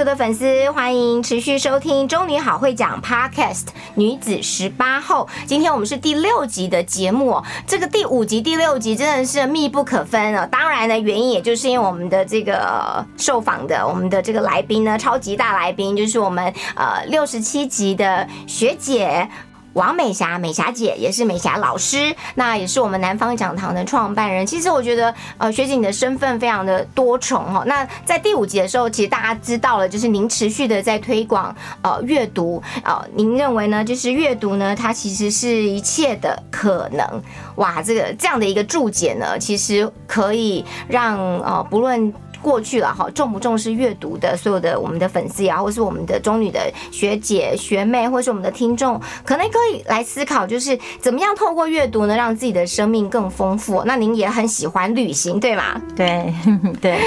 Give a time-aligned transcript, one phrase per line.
[0.00, 5.28] 所有的粉丝，欢迎持续收听《中女好会讲》Podcast 女子十八后。
[5.44, 10.48] 今天我们是第六集的节目哦，这个第五集、第六集真的是密不可分哦。
[10.50, 19.28] 当然呢，原因也就是因为我们的这个受访的我们的这个来宾呢，超级大来宾，就是我们呃六十七集的学姐。
[19.74, 24.44] 王美霞，美霞姐也是美霞老师，那也是我们南方讲堂的创办人。
[24.46, 27.62] 其实我觉得，呃，学姐你的身份非常的多重哈。
[27.66, 33.84] 那在第五集的时候，其实大家知道了，就是您持续的在推广呃阅读，呃，您认为呢？
[33.84, 37.22] 就是阅读呢，它其实是一切的可能。
[37.56, 42.12] 哇，这个这样的一个注解呢，其实可以让呃不论。
[42.42, 46.60] 过去了哈，重不重视阅读的所有的我们的粉丝呀，或是我们的中女的
[46.90, 53.82] 学姐学妹，或是我们的听众，可能可以来思考，就是怎么样透过阅读呢，让自己的生命更丰富。
[53.84, 55.80] 那您也很喜欢旅行，对吗？
[55.94, 56.32] 对
[56.80, 56.98] 对，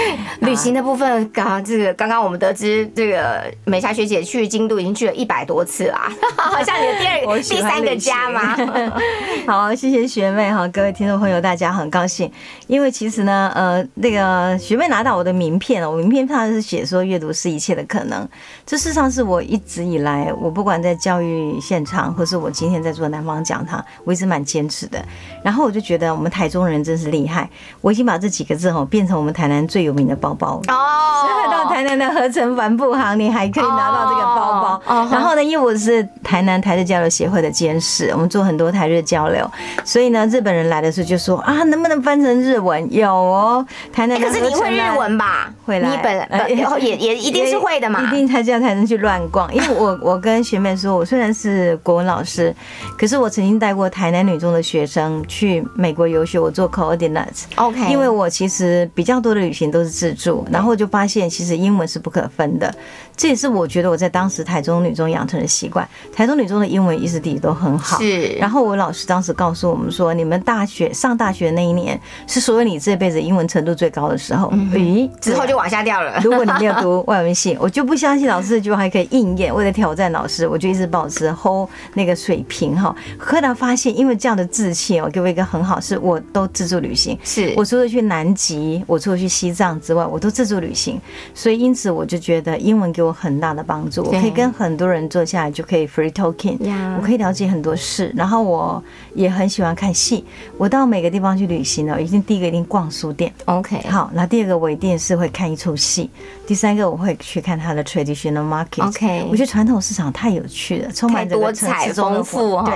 [0.42, 8.56] 旅行的部分，刚这个刚刚我们得知，这个美霞学姐去京都已经去了一百多次啦，好像你的第二、 第三个家吗？
[9.48, 12.32] 好，谢谢学妹哈，各位听众朋友，大家很高兴，
[12.68, 15.23] 因为其实呢，呃，那个学妹拿到我。
[15.24, 18.28] 的名片哦，我名片上是写说阅读是一切的可能。
[18.66, 25.04] 这事实上是我一直以来，我不管在教育现场，或是我今天在做南方讲堂，我一直蛮坚持的。
[25.42, 27.50] 然后我就觉得我们台中人真是厉害，
[27.82, 31.30] 我已经把这几个字哦变成我们台南最有名的包包哦。
[31.52, 35.10] 到台南的合成帆布行，你还可以拿到这个包包。
[35.12, 39.50] 然后呢，因为我是台南台日交流协会的监事，我们做很多台日交流，
[39.84, 42.92] 所以呢，日本人来的时候就说啊，能不能翻成日文？
[42.94, 45.13] 有哦，台南可是你会日文？
[45.18, 49.54] 吧，会来，你本呃也也一定是会的嘛，一定才这样才能去乱逛。
[49.54, 52.54] 因为我 我跟学妹说，我虽然是国文老师，
[52.98, 57.44] 可是我曾经带过台南女中的学生去美国游学，我做 coordinates。
[57.56, 62.74] OK，因为我其实比较多的旅行都是自助，然后就发现其实英文是不可分的。
[63.16, 65.88] 这也是我觉得我在当时台中女中养成的习惯。
[66.12, 68.00] 台中女中的英文意识地都很好。
[68.00, 68.30] 是。
[68.40, 74.52] 然后我老师当时告诉我们说，你们大学上大学那一年是所有你这辈子英文程度最高的时候。
[74.74, 76.20] 咦，之后就往下掉了。
[76.24, 79.54] 如果你没有读外文系，我就不相信老师这句话还可以应验。
[79.54, 82.96] 为了挑战老师，我就一直保持 hold 那个水平哈。
[83.18, 87.18] 后来发现，因为这样的自信哦，给我一个很好，是我都自助旅行。
[87.24, 91.00] 是我除了去南极，我除了去西藏之外，我都自助旅行。
[91.34, 94.04] 所以因此我就觉得英文给我很大的帮助。
[94.04, 96.58] 我可以跟很多人坐下来就可以 free talking，
[96.98, 98.12] 我可以了解很多事。
[98.16, 100.24] 然后我也很喜欢看戏。
[100.58, 103.34] 我到每个地方去旅行呢，一定第一个一定逛书店。
[103.46, 106.10] OK，好，那第二个我一定是会看一出戏。
[106.46, 108.88] 第三个我会去看它的 traditional market。
[108.88, 112.74] OK，我觉得传统市场太有趣了，充满多彩丰富对，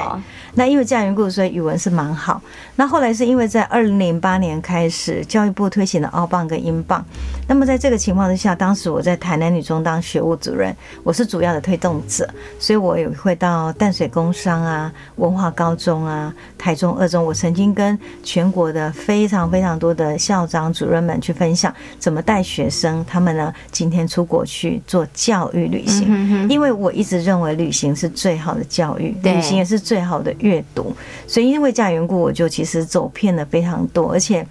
[0.53, 2.41] 那因为这样缘故，所以语文是蛮好。
[2.75, 7.03] 那后来是因为在二零零八年开始，教育部推行了澳棒跟英镑。
[7.47, 12.27] 那么在这个情况之下，当时我在台南女中当学务主任，我是主要的推动者，
[12.59, 17.25] 所以我也会到淡水工商啊、文化高中啊、台中二中。
[17.25, 30.95] 我曾经跟全国的非常非常多的校长、主任们去分享怎么带学生，他们呢今天出国去做教育旅行，因为我一直认为旅行是最好的教育，旅行也是最好的阅读。
[31.27, 34.45] 所以因为这样缘故，我就其实走遍了非常多，而且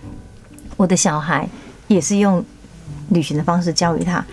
[0.76, 1.48] 我的小孩
[1.88, 2.44] 也是用。
[3.10, 4.24] 旅行的方式教育他，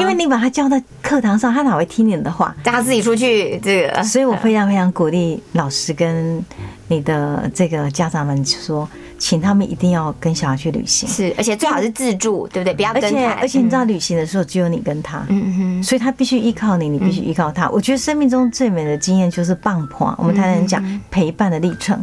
[0.00, 2.54] 因为你把他教到课堂上，他哪会听你的话？
[2.64, 4.02] 叫他自己出去，这个。
[4.02, 6.44] 所以我非常非常鼓励老师跟
[6.88, 11.08] 你的这个家长们说，请他们一定要跟小孩去旅行。
[11.08, 12.74] 是，而且最好是自助，对不对？
[12.74, 13.32] 不要跟团。
[13.34, 17.70] 而且你知道，旅行的时候只有你跟他，嗯哼，所以他必须依靠你，你必须依靠他。
[17.70, 22.02] 我觉得生命中最美的经验就是棒婆，我们台湾人讲陪伴的历程。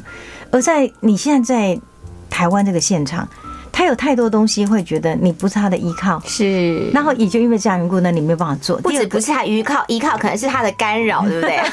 [0.51, 1.81] 而在你现在在
[2.29, 3.27] 台湾这个现场。
[3.73, 8.77] 他有太多东西会觉得你不是他的依靠，是，然后也就因为这样缘故，那你没有办法做。
[8.77, 11.59] 不止不是他依靠，依靠可能是他的干扰，对不对？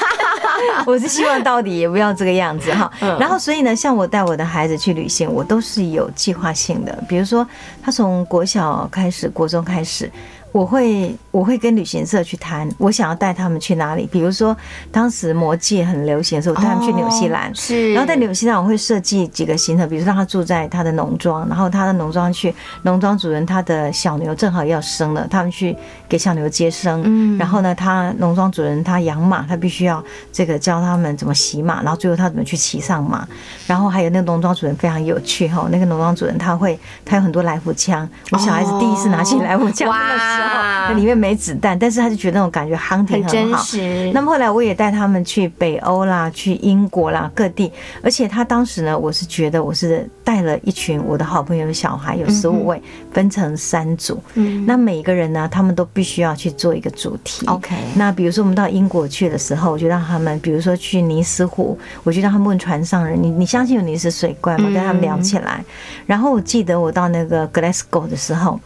[0.86, 2.90] 我是希望到底也不要这个样子哈。
[3.18, 7.04] 然后所以呢，像我带我的孩子去旅行，我都是有计划性的。
[7.08, 7.46] 比如说，
[7.82, 10.10] 他从国小开始，国中开始，
[10.52, 14.08] 我会我会跟旅行社去谈，我想要带他们去哪里。
[14.10, 14.56] 比如说，
[14.90, 17.50] 当时魔戒很流行的时候，我带他们去纽西兰。
[17.50, 25.76] 哦是，然后在纽西兰，我会设计几个行程，比如说让他住在他的农庄，然后他的农庄去，农庄主人他的小牛正好要生了，他们去
[26.08, 27.02] 给小牛接生。
[27.04, 30.02] 嗯然后呢，他农庄主人他养马，他必须要
[30.32, 33.26] 这个教他们怎么骑马，然后最后他怎么去骑上马。
[33.66, 43.62] 然后还有那个农庄主人非常有趣哈，那个农庄主人他会他有很多来福枪，我小孩子第一次拿起来福枪的时候，那里面没子弹，但是他就觉得那种感觉 hunting 很真好。
[43.62, 44.10] 实。
[44.14, 47.70] 那么后来我也带他们去北欧啦，去英国啦，各地。
[48.02, 52.82] 而且他当时呢，我是觉得我是带了一群我的好朋友的小孩，有十五位，
[53.12, 54.18] 分成三组。
[54.34, 57.46] 嗯那每一个人呢，他们都必须要去做一个主题。
[57.46, 65.62] OK 那比如说我们到英国去的时候，我就让他们，比如说去尼斯湖，我就让他们问船上人：“你你相信有尼斯水怪吗？”嗯跟他们聊起来。
[66.06, 68.58] 然后我记得我到那个 Glasgow 的时候。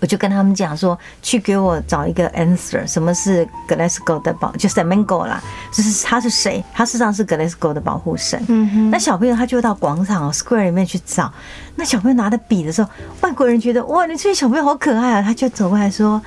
[0.00, 6.62] 我就跟他们讲说，去给我找一个 answer，什么是 Glasgow 的保，就是 Mango 啦，就是他是谁？
[6.74, 8.42] 他事实上是 Glasgow 的保护神。
[8.48, 11.32] 嗯哼，那小朋友他就到广场 Square 里面去找，
[11.76, 12.88] 那小朋友拿着笔的时候，
[13.22, 16.20] 外国人觉得哇，你这些小朋友好可爱啊，他就走过来说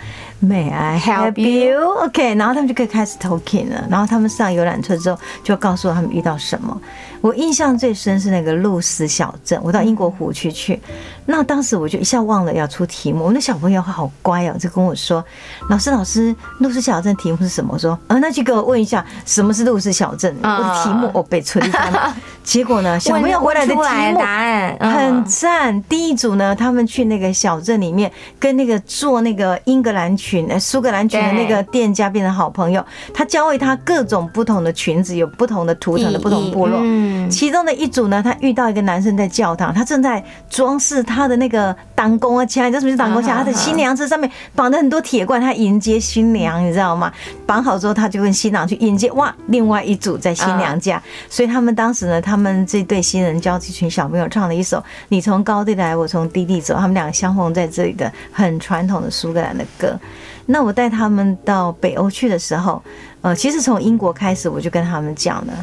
[0.44, 3.86] ，May I help Help you？you？OK，、然后他们就可以开始 talking 了。
[3.90, 6.80] 然后他们上游览车之后，就告诉我他们遇到什么。
[7.22, 10.80] 我印象最深是那个露丝小镇，我到英国湖区去，
[11.26, 15.22] 那当时我就一下忘了要出题目，我那小朋友好乖哦，就跟我说，
[15.70, 17.72] 老师老师，露丝小镇题目是什么？
[17.74, 22.16] 我说啊，那就给我问一下什么是露丝小镇，我的题目我被吹翻了。
[22.42, 25.84] 结果呢，小朋友回来的题目答案嗯很赞。
[25.84, 28.10] 第一组呢，他们去那个小镇里面，
[28.40, 32.86] 跟那个坐那个英格兰裙、呃苏格兰裙的那个店家变成好朋友。
[33.14, 36.80] 他教会他各种不同的裙子，有不同的图腾的不同部落。
[36.84, 43.38] 嗯其中的一组呢，他遇到一个男生在教堂，他正在装饰他的那个当工啊枪，你知道什么是当宫枪？
[43.38, 47.12] 他的新娘子上面绑着很多铁罐，他迎接新娘，你知道吗？
[47.46, 49.12] 绑好之后，他就跟新郎去迎接。
[49.12, 54.78] 哇，另外一组在新娘家，所以他们当时呢，他们这对新人教这群小朋友唱了一首
[55.10, 60.00] 《你从高地来，我从低地走》，他们两个相逢在这里的很传统的苏格兰的歌。
[60.46, 62.82] 那我带他们到北欧去的时候，
[63.20, 65.54] 呃，其实从英国开始我就跟他们讲了。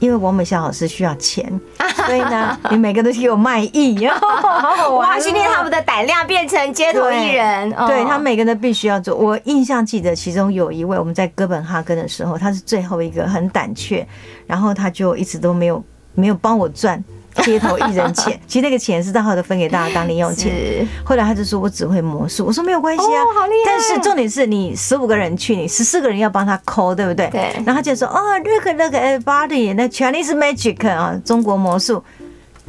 [0.00, 1.48] 因为王美霞老师需要钱，
[2.06, 7.72] 所以呢，你每个都给我卖艺，然 后好好玩哇，训练他们的胆量，变成街头艺人。
[7.74, 9.14] 哦对他每个人都必须要做。
[9.14, 14.06] 我印象记得，其中有一位我们在哥本哈根的时候，他是最后一个很胆怯，
[14.46, 15.82] 然后他就一直都没有
[16.14, 17.02] 没有帮我赚
[17.42, 18.38] 街头艺人钱。
[18.46, 20.50] 其实那个钱是到后头分给大家当零用钱。
[20.52, 27.28] 是后来他就说我只会魔术，我说没有关系啊，哦好厉害但是重点是你十五个人去，你十四个人要帮他抠，对不对？
[27.30, 32.02] 对然后他就说哦，look look everybody，那 Chinese magic 啊，中国魔术。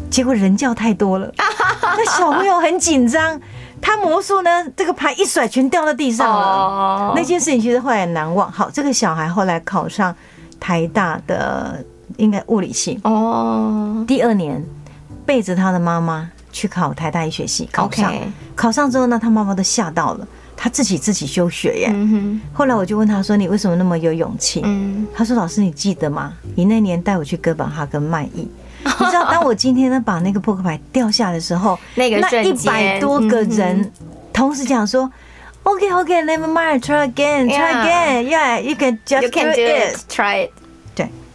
[0.09, 3.39] 结果人叫太多了， 那小朋友很紧张。
[3.83, 6.45] 他魔术呢，这个牌一甩，全掉到地上了。
[6.45, 8.51] 哦那件事情其实后来很难忘。
[8.51, 10.15] 好，这个小孩后来考上
[10.59, 11.83] 台大的
[12.17, 14.63] 应该物理系，哦第二年
[15.25, 18.09] 背着他的妈妈去考台大医学系，考上。
[18.09, 18.21] ，OK，
[18.55, 21.91] 考上之后呢，他妈妈都吓到了，他自己自己休学耶。
[21.93, 26.33] 嗯后来我就问他说：“你为什么那么有勇气？”，嗯，他说：“老师，你记得吗？
[26.55, 28.47] 你那年带我去哥本哈根卖艺。
[28.83, 33.91] 你知道，当我今天呢把那个扑克牌掉下的时候，那个那一百多个嗯人
[34.33, 35.11] 同时讲说。
[35.63, 36.79] OK, OK, never mind.
[36.81, 38.27] Try again, try again.
[38.27, 40.51] Yeah, you can just You can do it, try it。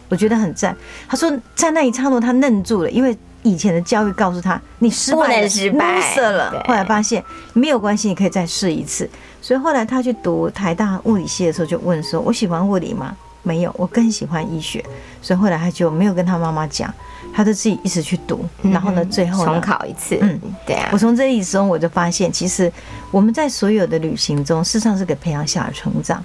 [0.07, 0.75] 对，我觉得很赞。
[1.07, 6.63] 他说在那一刹那他愣住了，因为以前的教育告诉他你失败了，失败了。
[6.67, 7.23] 后来发现
[7.53, 9.09] 没有关系，你可以再试一次。
[9.41, 14.83] 所以后来他去读台大物理系的时候，就问说：“我喜欢物理吗？”没有，我更喜欢医学。
[15.21, 16.93] 所以后来他就没有跟他妈妈讲，
[17.33, 18.43] 他就自己一直去读。
[18.61, 22.69] 然后呢，最后重考一次，嗯嗯，对啊我，从这一生我就发现，其实
[23.09, 26.21] 我们在所有的旅行中，事实上是给培养小孩成长。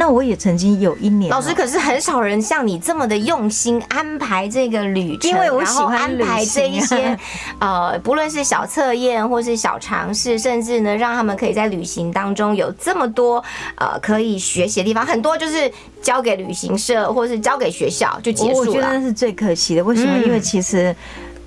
[0.00, 7.14] 那我也曾经有一年哦，老师，可是很少人像你这么的用心安排这个旅程，因为我喜欢安排这一些
[7.60, 19.00] 呃，不论是小测验或是小尝试，甚至呢，让他们可以在旅行当中有这么多呃可以学习的地方，很多就是交给旅行社或是交给学校就结束了我觉得那了。
[19.02, 19.84] 是最可惜的。
[19.84, 20.16] 为什么？
[20.16, 20.96] 嗯因为其实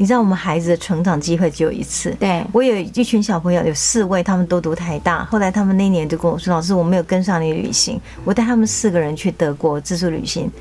[0.03, 2.13] 你知道，我们孩子的成长机会只有一次。
[2.19, 5.24] 对，我有一群小朋友，有四位，他们都读台大。
[5.24, 10.51] 后来他们那一年就跟我说：“老师，我没有跟上你旅行。”我带他们四个人去德国自助旅行，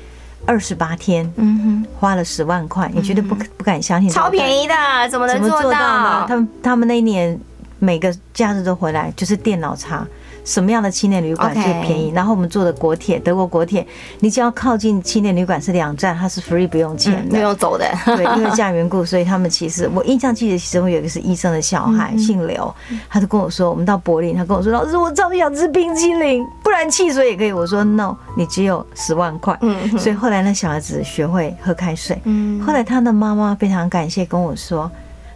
[0.45, 4.73] 二十八天，嗯哼花了十万块，你绝对不可不敢相信，超便宜的，
[5.09, 6.25] 怎么能做到？
[6.25, 7.37] 他们他们那一年
[7.79, 10.07] 每个假日都回来，就是电脑差，
[10.43, 12.11] 什么样的青年旅馆最便宜。
[12.13, 13.85] 然后我们坐的国铁，德国国铁，
[14.19, 17.85] 你只要靠近青年旅馆是两站，它是 free 不用钱的，不用走的。
[18.05, 22.73] 对，因为这样缘故，所以他们其实我印象记得，其中有一个是医生的小孩，姓刘，
[23.09, 27.51] 他就跟我说，我们到柏林，他跟我说，老师，我超想吃冰淇淋，不然汽水也可以。
[27.51, 29.57] 我说 no，你只有十万块。
[29.61, 32.19] 嗯，所以后来那小孩子学会喝开水。
[32.25, 34.91] 嗯，后来他的妈妈非常感谢跟我说。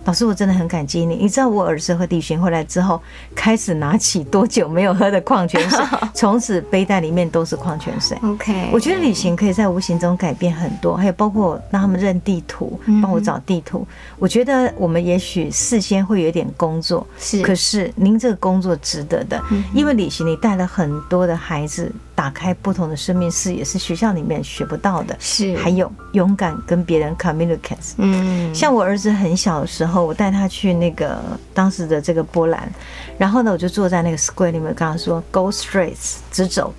[0.07, 1.15] 老师，我真的很感激你。
[1.15, 3.01] 你知道我儿子和李寻回来之后，
[3.35, 5.79] 开始拿起多久没有喝的矿泉水，
[6.15, 8.17] 从此背带里面都是矿泉水。
[8.23, 13.85] OK，我觉得旅行可以在无形中改变很多，还有包括让他们认地图，帮我找地图。
[14.17, 21.91] 我觉得我们也许事先会有点工作，是，可是您这个工作值得的，因为旅行你带了很多的孩子。
[22.17, 27.93] 打开不同的生命视野是学校里面学不到的，是还有勇敢跟别人 communicate。
[27.97, 31.19] 嗯，像我儿子很小的时候，我带他去那个
[31.53, 32.67] 当时的这个波兰，
[33.19, 35.95] 然后呢，我就坐在那个 square 里面跟他说：“Go straight，
[36.31, 36.73] 直走，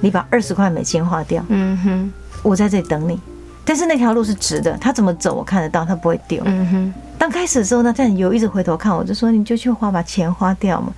[0.00, 3.20] 你把二十块美金花掉。”嗯哼，我在这里等你。
[3.66, 6.42] 但是那条路是直的，他怎么走我看得到，他不会丢。
[6.46, 10.90] 嗯哼，刚开始的时候呢，但有一直回头看，我就说：“你就去花，把钱花掉嘛。”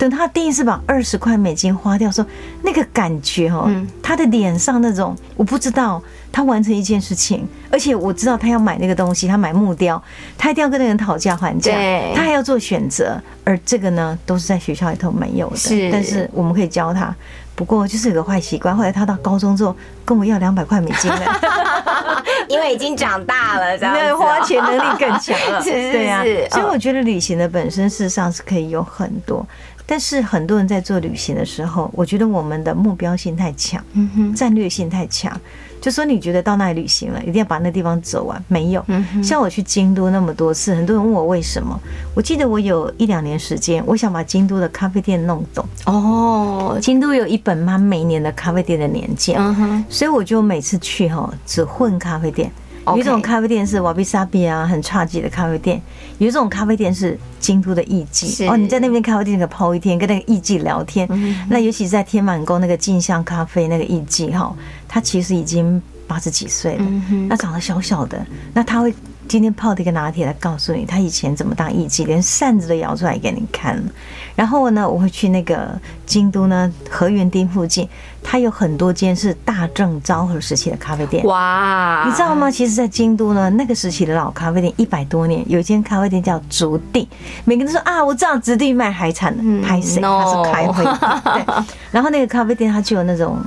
[0.00, 2.24] 等他第一次把二十块美金花掉，说
[2.62, 3.70] 那个感觉哦，
[4.02, 6.02] 他的脸上那种，我不知道
[6.32, 10.02] 他完成一件事情，而且我知道他要买那个东西，他买木雕，
[10.38, 11.72] 他一定要跟那个人讨价还价，
[12.14, 17.14] 他还要做选择，而这个呢，都是在学校里头没有的，但是我们可以教他。
[17.54, 21.20] 不过就是有个坏习惯，后来他到高中之后跟我要两百块美金了，
[22.48, 26.24] 因为已经长大了，这样花钱能力更强了， 对呀。
[26.50, 29.46] 所以我觉得旅行的本身事实上是可以有很多。
[29.90, 33.84] 但是很多人在做旅行的时候，我觉得我们的目标性太强，
[34.36, 35.36] 战略性太强。
[35.80, 38.84] 就说你觉得到那里旅行了，一定要把那地方走完，没有。
[39.20, 41.76] 像我去京都那么多次，很多人问我为什么。
[42.14, 45.66] 我记得我有一两年时间，我想把京都的咖啡店弄懂。
[45.86, 49.36] 哦，京都有一本满每年的咖啡店的年鉴，
[49.88, 52.48] 所以我就每次去哈，只混咖啡店。
[52.96, 55.80] 有一种咖啡店是瓦比萨比啊，很差劲的咖啡店。
[56.18, 61.08] 有一种咖啡店是京都的艺妓哦，你在那边咖啡店可泡一天，跟那个艺妓聊天。
[61.48, 64.54] 那尤其是在天满宫那个镜像咖啡那个艺妓哈，
[64.86, 66.84] 他其实已经八十几岁了，
[67.28, 68.94] 那长得小小的，那他会。
[69.30, 73.80] 今天泡的一个拿铁来告诉你，他以前怎么当艺妓，连扇子都摇出来给你看。
[74.34, 75.70] 然后呢，我会去那个
[76.04, 77.88] 京都呢，河源町附近，
[78.24, 81.24] 它有很多间是大正昭和时期的咖啡店。
[81.26, 82.50] 哇，你知道吗？
[82.50, 87.08] 其实，在京都呢，那个时期的老咖啡店一百多年，有一间咖啡店叫竹地，
[87.44, 90.00] 每个人都说啊，我知道竹地卖海产的，拍谁？
[90.02, 90.82] 他是开会。
[90.82, 93.38] 对，然后那个咖啡店它就有那种。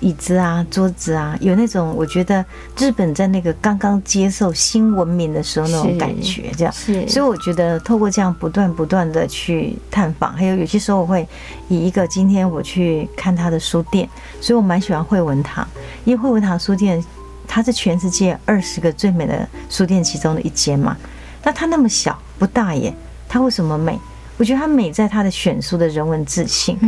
[0.00, 2.44] 椅子啊，桌子啊，有那种我觉得
[2.78, 6.72] 日本在那个刚刚接受新文明的时候那种感觉，这样。
[6.72, 11.26] 是所以我觉得透过这样不断不断的去探访，还有有些时候我会
[11.68, 14.08] 以一个今天我去看他的书店，
[14.40, 15.66] 所以我蛮喜欢惠文堂，
[16.04, 17.02] 因为惠文堂书店
[17.46, 20.96] 它是全世界二十个最美的书店其中的一间嘛。
[21.42, 22.92] 那它那么小不大耶，
[23.28, 23.98] 它为什么美？
[24.38, 26.78] 我觉得他美在他的选书的人文自信，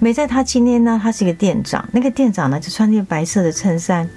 [0.00, 4.08] 美在他今天呢，他是一个店长，那个店长呢就穿件白色的衬衫，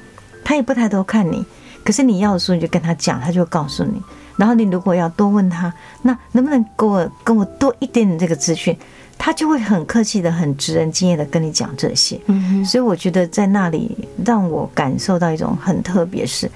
[0.43, 1.45] 他也不抬头看你，
[1.85, 4.01] 可是你要的书你就跟他讲，他就告诉你。
[4.37, 8.75] 然后你如果要多问他，那能不能给我跟我多一点点这个资讯，
[9.17, 12.19] 他就会很客气的、很直人经验的跟你讲这些。
[12.65, 16.49] 所以我觉得在那里让我感受到一种很特别，是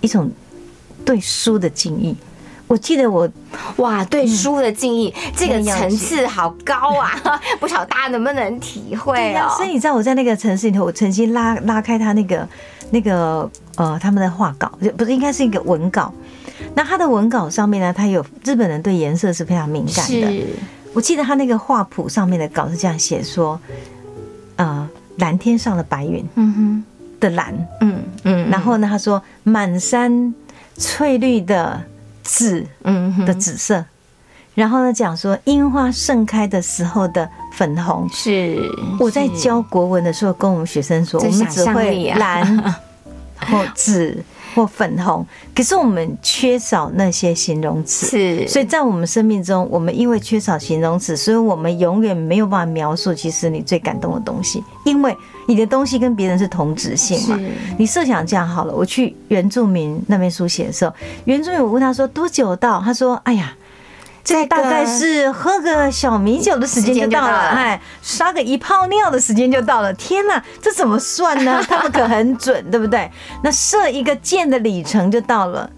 [0.00, 0.30] 一种
[1.04, 2.16] 对书的敬意。
[2.70, 3.28] 我记得我
[3.78, 7.20] 哇，对书的敬意这个层次好高啊！
[7.58, 9.52] 不晓得大家能不能体会哦。
[9.56, 12.48] 所以你知道我在那个城市里头，我曾经拉拉开他那个
[12.92, 16.14] 那个呃他们的画稿，不是应该是一个文稿。
[16.76, 20.46] 那他的文稿上面呢，他有日本人对颜色是非常敏感的。
[20.92, 23.60] 我记得他那个画谱上面的稿是这样写说，
[24.54, 26.84] 呃，蓝天上的白云，嗯哼
[27.18, 30.32] 的蓝，嗯嗯，然后呢，他说满山
[30.76, 31.82] 翠绿的。
[32.30, 33.84] 紫，嗯的紫色，
[34.54, 38.56] 然后呢，讲说樱花盛开的时候的粉红，是
[39.00, 42.74] 我在教国文的时候跟我们学生说，我们只会蓝
[43.50, 44.22] 或紫
[44.54, 55.16] 或粉红，可是我们缺少那些形容词，是，所以在我们生命中，我们因为缺少形容词，所以我们永远没有办法描述其实你最感动的东西，因为。
[55.48, 57.36] 你的东西跟别人是同质性嘛？
[57.76, 62.80] 你设想这样好了，我去原住民那边书写的时候，原住民我问他说多久到？
[62.80, 63.52] 他说：“哎呀，
[64.22, 69.92] 这大概是喝个小米酒的时间就到了，哎，刷个一泡尿的时间就到了。
[69.94, 71.62] 天哪，这怎么算呢？
[71.68, 73.10] 他们可很准，对不对？
[73.42, 75.68] 那射一个箭的里程就到了。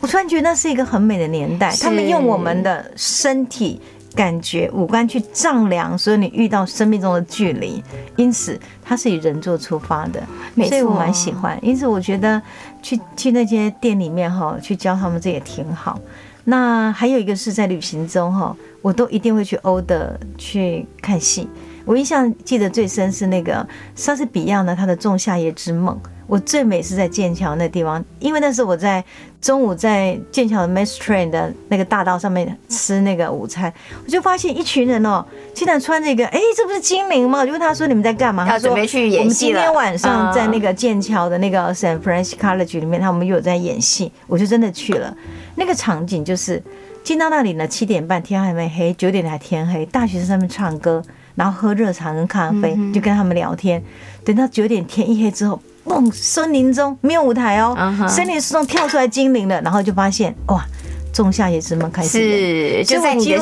[0.00, 3.80] 我突然觉得那是一个很美的年代，他们用我们的身体。”
[4.16, 7.84] 感觉、五官去丈量，所以你遇到生命中的距离，
[8.16, 10.22] 因此它是以人做出发的，
[10.54, 11.58] 没所以我蛮喜欢。
[11.60, 12.40] 因此我觉得
[12.80, 16.00] 去去那些店里面哈，去教他们这也挺好。
[16.48, 21.48] 那还有一个是在旅行中哈，我都一定会去欧的去看戏。
[21.84, 26.00] 我印象记得最深是那个莎士比亚呢，他的《仲夏夜之梦》。
[26.26, 29.04] 我最美是在剑桥那地方，因为那是我在
[29.40, 33.72] 中午在剑桥的 Mass Train 的那个大道上面吃那个午餐，
[34.04, 37.40] 我就发现一群人哦，竟然穿这个，哎，这不是精灵吗？
[37.40, 38.44] 我就问他说你们在干嘛？
[38.44, 45.16] 他说准备去演我们今天晚上在那嗯个剑桥的那个 San Francisco College 里面，他们又有在演戏，我就真的去了。
[45.54, 46.60] 那个场景就是
[47.04, 51.00] 进到那里呢，七点半天还没黑，九点才天黑，大学生在那边唱歌，
[51.36, 53.80] 然后喝热茶跟咖啡，嗯就跟他们聊天。
[54.24, 57.76] 等到九点天一黑之后，嘣，森林中没有舞台哦
[58.08, 60.64] 森林之中跳出来精灵了，然后就发现哇，
[61.12, 63.40] 仲夏夜之梦开始就在你的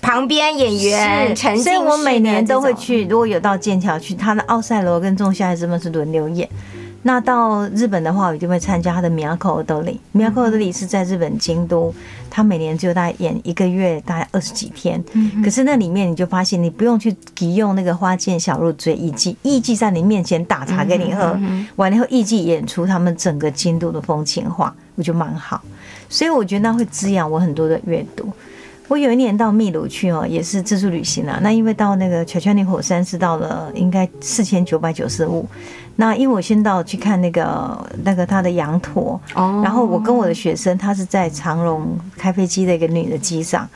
[0.00, 3.06] 旁边演员沉浸所以我每年都会去。
[3.06, 6.48] 如果有到剑桥去，他的奥赛罗跟仲夏夜之梦是轮流演。
[7.06, 9.98] 那到日本的话，我一定会参加他的 Miyako Odori。
[10.14, 11.94] Miyako Odori 是在日本京都，
[12.30, 15.04] 他每年就大概演一个月，大概二十几天。
[15.44, 21.38] 可是那里面你就发现，你不用去急用那个花见小路追艺伎，艺伎在你面前打茶给你喝，
[21.76, 25.62] 完了以后艺伎演出他们整个京都的风情画，我觉得蛮好。
[26.08, 28.32] 所以我觉得那会滋养我很多的阅读。
[28.88, 31.38] 我有一年到秘鲁去哦，也是自助旅行啊。
[31.42, 35.46] 那因为到那个乔乔尼火山是到了应该四千九百九十五。
[35.96, 43.68] 那因为我先到去看那个那个他的羊驼，哦然后我跟我的学生，他是在长隆开飞机的一个女的机上，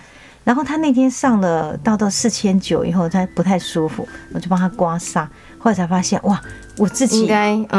[0.43, 5.27] 然后他那天上了到到四千九以后，他不太舒服，我就帮他刮痧，
[5.59, 6.41] 后来才发现哇，
[6.77, 7.31] 我自己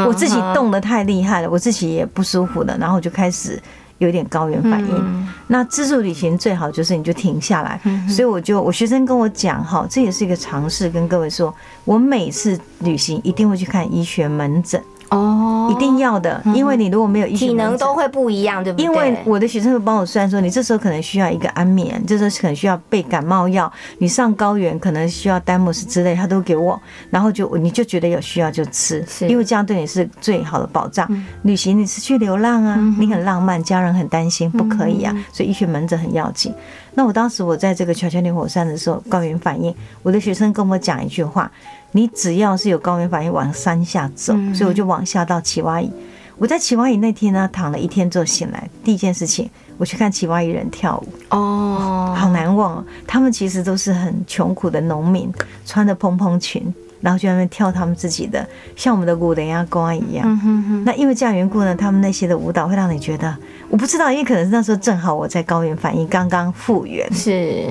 [0.06, 3.62] 我自己哼动得太厉害了，我自己也不舒服了，然后我就开始
[4.00, 4.90] 有点高原反应。
[4.90, 5.28] 嗯。
[5.46, 11.52] 那自助旅行最好就是你就停下来，所以我就我学生跟我讲哈，这也是一个尝试，跟各位说，
[11.84, 14.80] 我每次旅行一定会去看医学门诊，
[15.10, 18.84] 哦，一定要的，因为你如果没有医学体能都会不一样，对不对？
[18.84, 31.08] 因为我的学生会帮我算说，你这时候可能需要一个安眠，这时候可能需要备感冒药，你上高原可能需要丹莫斯之类，他都给我，然后就你就觉得有需要就吃，因为这样对你是最好的保障。
[31.42, 36.54] 旅行你是去流浪啊，你很浪漫，家人很担心，不可以啊，所以医学门诊很要紧。
[36.94, 41.50] 那我当时我在这个乔乔尼火山的时候，高原反应，我的学生跟我讲一句话：
[41.92, 45.90] 你只要是有高原反应，往山下走，所以我就往下到奇瓦伊。
[46.38, 52.84] 我在奇瓦伊那天呢，躺了一天之后醒来，第一件事情我去看奇瓦伊人跳舞，哦，好难忘哦。
[53.06, 55.30] 他们其实都是很穷苦的农民，
[55.66, 56.72] 穿着蓬蓬裙，
[57.02, 60.26] 然后去那边跳他们自己的，像我们的古雷亚瓜一样。
[60.26, 63.36] 嗯哼哼，那因为这样缘故呢，他们那些的舞蹈会让你觉得，
[63.68, 67.66] 我不知道，因为可能是那时候正好我在高原反应刚刚复原，是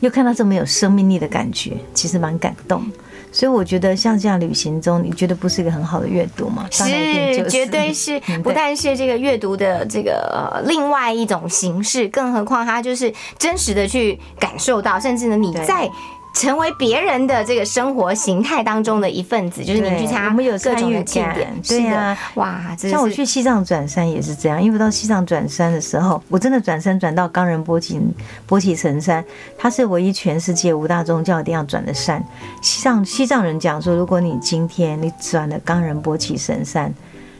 [0.00, 2.82] 又看到这么有生命力的感觉，其实蛮感动。
[3.32, 6.68] 所以我觉得像这样旅行中，你觉得不是一个很好的阅读吗？
[6.70, 6.84] 是
[7.48, 15.90] 绝对是 嗯，不但是这个阅读的这个呃另外一种形式，更何况它就是真实的去感受到，甚至呢你在。
[16.34, 28.00] 成为别人的这个生活形态当中的一份子，就是你对去参加我们有各种参与的庆典，对呀哇，像我去西藏转山也是这样，因为到西藏转山的时候，我真的转山转到冈仁波齐
[28.46, 29.24] 波齐神山，
[29.58, 32.22] 它是唯一全世界五大宗教一定要转的山。
[32.62, 36.92] 西藏西藏人讲说，如果你今天你转了冈仁波齐神山，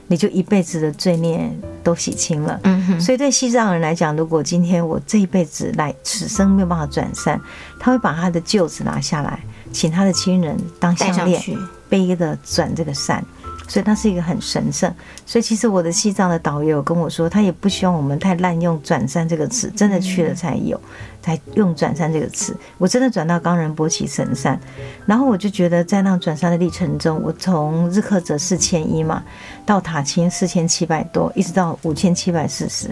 [0.08, 1.50] 你就一辈子的罪孽
[1.82, 2.60] 都洗清了。
[2.64, 7.40] 嗯哼，所以对西藏人来讲，如果今天我这一辈子来此生没有办法转善，
[7.78, 9.40] 他会把他的旧子拿下来，
[9.72, 11.42] 请他的亲人当项链，
[11.88, 13.24] 背着转这个山，
[13.68, 14.92] 所以它是一个很神圣。
[15.24, 20.78] 所以其实我的西藏的导游跟我说，他也不希望我们太滥用“转山”这个词，真的去了才有，
[21.22, 22.56] 才用“转山”这个词。
[22.78, 24.60] 我真的转到冈仁波齐神山，
[25.06, 29.22] 然后我就觉得在那转山的历程中，我从日喀则四千一嘛，
[29.64, 32.90] 到塔青四千七百多，一直到五千七百四十，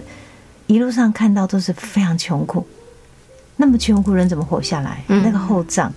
[0.67, 2.65] 一路上看到都是非常穷苦。
[3.57, 5.03] 那么穷苦人怎么活下来？
[5.09, 5.91] 嗯那个厚葬，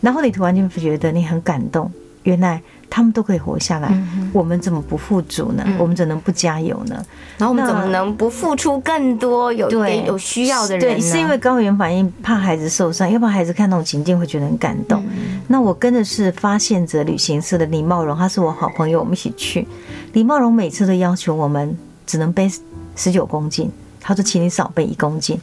[0.00, 1.88] 然后你突然就觉得你很感动，
[2.24, 2.60] 原来
[2.90, 5.64] 他们都可以活下来，嗯我们怎么不富足呢？
[5.78, 7.04] 我们怎能不加油呢？
[7.38, 11.00] 然后我们怎么能不付出更多有对有需要的人呢？
[11.00, 15.02] 对，是因为高原反应怕孩子受伤，要不然孩子看那种情境会觉得很感动。
[15.06, 19.66] 嗯那我跟的是发现者旅行社的李茂荣，他是我好朋友，我们一起去。
[20.14, 22.50] 李茂荣每次都要求我们只能背
[22.96, 25.38] 十九公斤，他说请你少背一公斤。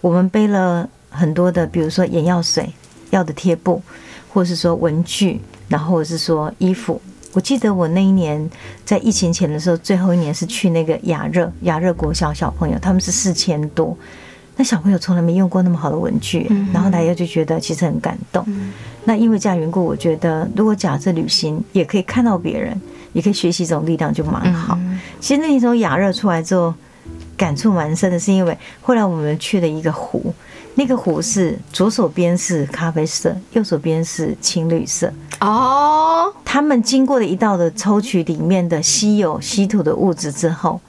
[0.00, 2.68] 我们背了很多的，比如说眼药水、
[3.10, 3.80] 药的贴布，
[4.32, 5.40] 或者是说文具，
[5.74, 7.00] 然后是说衣服。
[7.32, 8.48] 我记得我那一年
[8.84, 13.96] 在疫情前的时候，最后一年是去那个亚热亚热国小小朋友，他们是四千多。
[14.56, 18.46] 那小朋友从来没用过那么好的文具，然后大家就觉得其实很感动。
[19.02, 22.80] 那因为这样缘故，我觉得如果假设旅行也可以看到别人，
[23.12, 24.78] 也可以学习这种力量，就蛮好。
[25.18, 26.72] 其实那时候亚热出来之后，
[27.36, 30.32] 感触蛮深的，是因为后来我们去了一个湖，
[30.74, 35.12] 那个湖是左手边是咖啡色，右手边是青绿色。
[35.40, 40.80] 哦，他们经过了一道的抽取里面的稀有稀土的物质之后，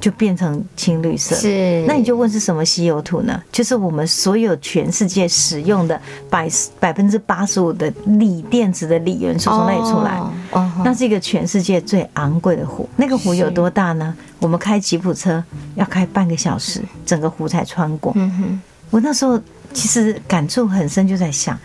[0.00, 1.34] 就变成青绿色。
[1.34, 3.42] 是，那你就问是什么稀有土呢？
[3.52, 6.48] 就是我们所有全世界使用的百
[6.80, 10.18] 百分之八十五的锂电池的锂元素从那里出来。
[10.52, 12.88] 哦，那是一个全世界最昂贵的湖。
[12.96, 14.14] 那个湖有多大呢？
[14.38, 15.42] 我们开吉普车
[15.74, 18.12] 要开半个小时，整个湖才穿过。
[18.16, 18.60] 嗯哼，
[18.94, 19.36] 我那时候
[19.72, 21.58] 其实感触很深，就在想，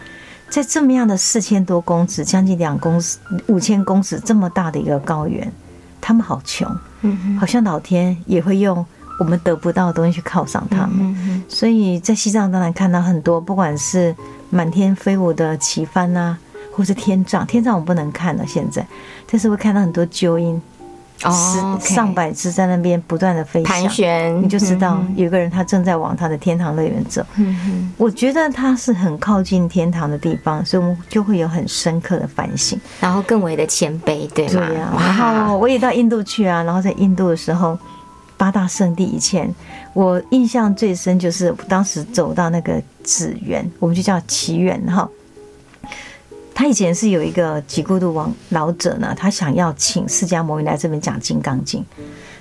[0.49, 5.47] 在这么样的四千多公尺，将近两公尺、五千公尺这么大的一个高原，
[6.01, 6.67] 他们好穷，
[7.01, 8.83] 嗯，好像老天也会用
[9.19, 11.43] 我们得不到的东西去犒赏他们。
[11.47, 14.15] 所以在西藏当然看到很多，不管是
[14.49, 16.35] 满天飞舞的旗帆啊，
[16.75, 18.83] 或是天葬，天葬我们不能看了现在，
[19.31, 20.59] 但是会看到很多鸠鹰，
[21.23, 27.21] 哦十上百只在那边不断的飞翔盘，旋，你就知道嗯有一个人他正在往他的天堂乐园走。
[27.35, 32.79] 嗯哼，我觉得它是很靠近天堂的地方，所以我们就会有很深刻的反省。
[33.01, 34.67] 然后更为的谦卑，对吗？
[34.67, 37.77] 对呀、然后我也到印度去啊，然后在印度的时候，
[38.37, 39.53] 八大圣地以前，
[39.93, 45.09] 我印象最深就是当时走到那个紫园，我们就叫奇园哈。
[46.59, 51.79] 他以前是有一个吉孤独王老者呢，他想要请释迦牟尼来这边讲《金刚经》，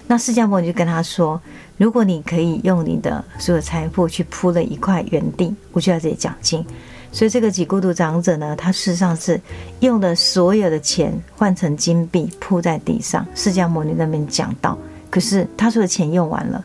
[0.08, 1.40] 那释迦牟尼就跟他说，
[1.76, 6.66] 如果你可以用你的所有财富去铺了一块园地，我就在这里讲经。
[7.12, 9.40] 所以这个吉孤独长者呢，他事实上是
[9.78, 14.76] 用的所有的钱换成金币铺在地上，释迦牟尼那边讲道。
[15.08, 16.64] 可是他所有钱用完了，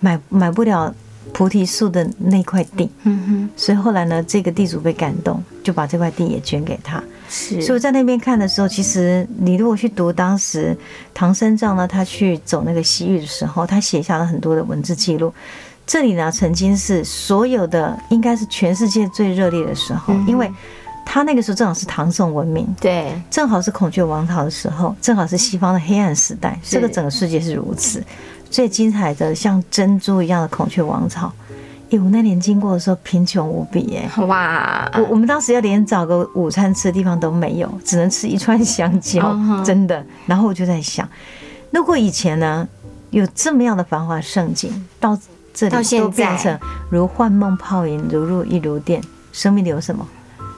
[0.00, 0.92] 买买不了
[1.32, 7.02] 菩提树的那块地，嗯哼所以后来呢，这个地主被感动，就把这块地也捐给他。
[7.28, 10.76] 是，所以我在那边看的时候，其实你如果去读当时
[11.12, 15.32] 唐三藏呢，他去走那个西域的时候，他写下了很多的文字记录。
[15.86, 20.50] 这里呢，曾经是所有的，应该是全世界最热烈的时候，因为
[21.06, 28.02] 他那个时候正好是唐宋文明，对，正好是孔雀王朝的时候，正好是西方的黑暗时代，这个整个世界是如此。
[28.50, 31.32] 最精彩的像珍珠一样的孔雀王朝，
[31.90, 34.08] 诶，我那年经过的时候贫穷无比耶。
[34.26, 40.04] 哇，我我们当时要连找个午餐吃的地方都没有，只能吃一串香蕉真的。
[40.26, 41.08] 然后我就在想，
[41.70, 42.66] 如果以前呢
[43.10, 45.18] 有这么样的繁华盛景，到
[45.54, 46.58] 这里都变成
[46.90, 50.06] 如幻梦泡影，如入一如电，生命里有什么？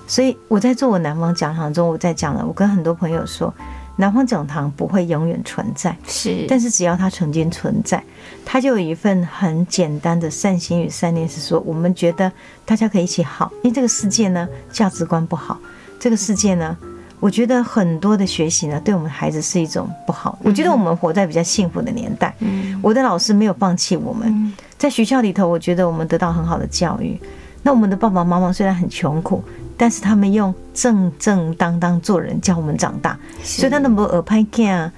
[0.06, 3.54] 所以我在做我南方讲堂中，我在讲了，我跟很多朋友说，
[4.00, 8.02] 南方讲堂不会永远存在，是，但是只要它曾经存在，
[8.46, 12.32] 它就有一份很简单的善心与善念，是说我们觉得
[12.64, 15.60] 大家可以一起好，因为这个世界呢价值观不好，
[15.98, 16.74] 这个世界呢，
[17.20, 20.38] 我觉得很多的学习呢对我们孩子是一种不好。
[20.42, 22.80] 我觉得我们活在比较幸福的年代，嗯。
[22.82, 27.20] 我的老师没有放弃我们，在学校里头，我觉得我们得到很好的教育。
[27.62, 29.44] 那我们的爸爸妈妈虽然很穷苦，
[29.80, 34.92] 但是他们用正正当当做人教我们长大，所以他那不耳拍看啊。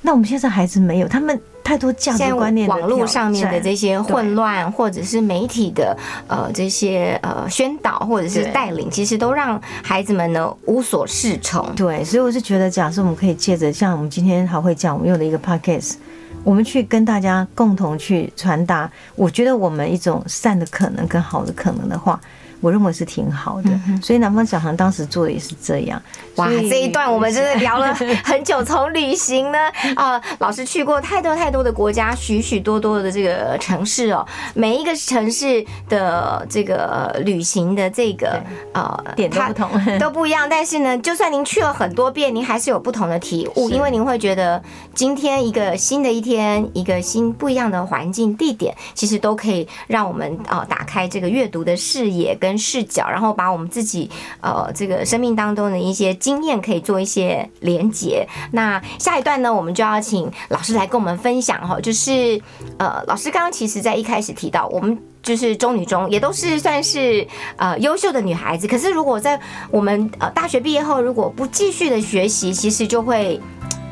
[0.00, 5.94] 那我们现在孩子没有，他们太多价值观念的网络上面的这些混乱，或者是媒体的
[6.28, 11.70] 呃这些呃宣导或者是带领，其实都让孩子们呢无所适从。
[11.76, 15.96] 对，所以我是觉得，假设我们可以借着像我们今天还会讲，我们用的一个 podcast，
[16.42, 22.18] 我们去跟大家共同去传达，我觉得我们一种善的可能跟好的可能的话，
[22.62, 23.70] 我认为是挺好的。
[24.00, 26.00] 所以南方小航当时做的也是这样。
[26.36, 27.92] 哇，这一段我们真的聊了
[28.24, 29.58] 很久，从旅行呢，
[29.96, 39.68] 啊、老师去过太多太多的国家，许许多多的这个城市哦，每一个城市的这个旅行的这个呃点都不同
[40.00, 40.48] 都不一样。
[40.48, 44.62] 但是呢，就算您去了很多遍，您还是有不同的体悟，因为您会觉得
[44.94, 54.10] 今天一个新的一天，一个新不一样的环境地点，其实都可以让我们啊、呃打开这个阅读的视野跟视角，然后把我们自己
[54.40, 58.26] 呃这个生命当中的一些经验可以做一些连结。
[58.52, 62.40] 那下一段呢，我们就要请老师来跟我们分享哈，就是
[62.78, 64.98] 呃，老师刚刚其实在一开始提到我们。
[65.22, 73.40] 就是中女中也都是算是呃优秀的女孩子，可是如果在我们呃大学毕业后，如果不继续的学习，其实就会。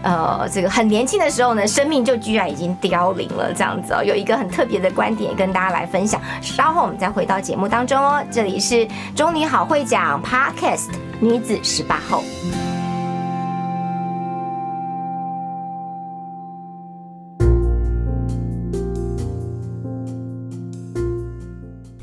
[0.03, 6.21] 呃，这个很年轻的时候呢，生命就居然已经凋零了，这样子哦，有一个很特别的观点跟大家来分享。
[6.41, 10.89] 稍后我们再回到节目当中哦，这里是中女好会讲 Podcast
[11.21, 12.23] 女子十八后。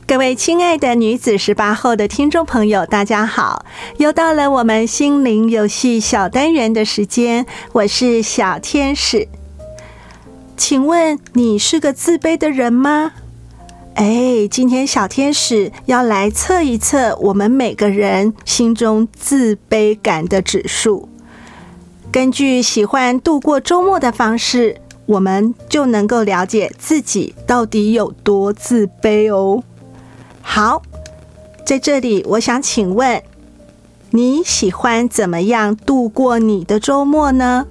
[0.08, 3.66] 各位亲爱的女子十八后的听众朋友，大家好！
[3.98, 9.28] 又到了我们心灵游戏小单元的时间，我是小天使。
[10.56, 13.12] 请问你是个自卑的人吗？
[13.96, 21.10] 哎，今天小天使要来测一测我们每个人心中自卑感的指数。
[22.10, 29.62] 根据喜欢度过周末的方式，我们就能够了解自己到底有多自卑哦。
[30.50, 30.82] 好，
[31.66, 33.22] 在这里，我想请问，
[34.10, 37.68] 你喜欢怎么样度过你的周末呢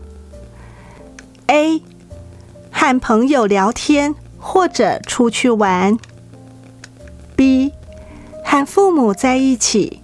[1.47, 1.83] ？A.
[2.71, 5.99] 和朋友聊天或者出去玩。
[7.35, 7.73] B.
[8.45, 10.01] 和父母在一起。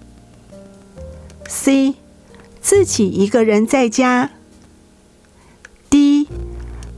[1.47, 1.95] C.
[2.59, 4.31] 自己一个人在家。
[5.89, 6.27] D.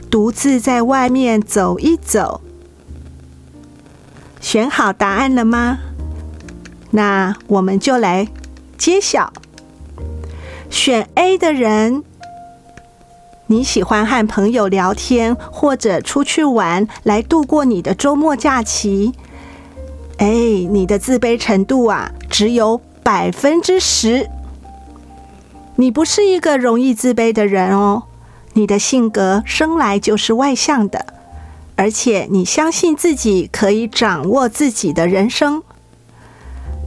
[0.10, 2.42] 独自在外面走一走。
[4.46, 5.80] 选好答案了吗？
[6.92, 8.28] 那我们就来
[8.78, 9.34] 揭晓。
[10.70, 12.04] 选 A 的人，
[13.48, 19.14] 你喜欢和朋友聊天或者出去玩来度过你的周末假期。
[20.20, 24.30] 哎，你的自卑程度啊，只有百分之十。
[25.78, 28.04] 你不是一个容易自卑的人哦，
[28.54, 31.15] 你的性格生来就是外向的。
[31.78, 35.62] 而且你相信自己可以掌握自己的人生，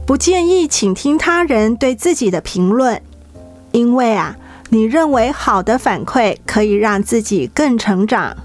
[0.05, 3.01] 不建议倾听他人对自己的评论，
[3.71, 4.35] 因为啊，
[4.69, 8.35] 你认为好的反馈可以让自己更成长，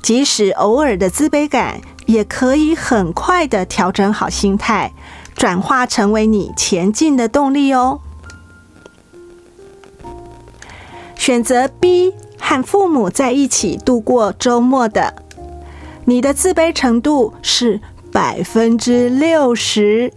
[0.00, 4.92] 即使偶尔的自卑感，也可以很快的调整好心态，
[5.34, 8.00] 转化成为你前进的动力哦。
[11.16, 15.24] 选择 B 和父母在一起度过周末的。
[16.08, 17.78] 你的自卑程度是
[18.10, 20.10] 百分之六十。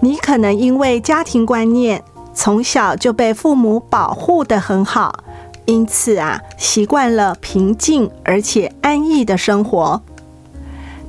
[0.00, 5.24] 你可能因为家庭观念从小就被父母保护的很好，
[5.64, 10.00] 因此啊，习惯了平静而且安逸的生活。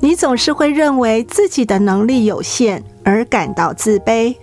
[0.00, 4.34] 你总是会认为自己的能力有限而感到自卑，